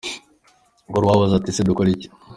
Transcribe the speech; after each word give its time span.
Hari 0.91 1.03
uwabaza 1.07 1.33
ati 1.37 1.49
ese 1.51 1.61
dukore 1.69 1.89
iki? 1.95 2.07